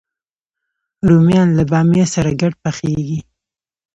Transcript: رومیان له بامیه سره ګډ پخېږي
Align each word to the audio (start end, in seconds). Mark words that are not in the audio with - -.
رومیان 1.07 1.49
له 1.57 1.63
بامیه 1.71 2.05
سره 2.13 2.29
ګډ 2.41 2.53
پخېږي 2.63 3.19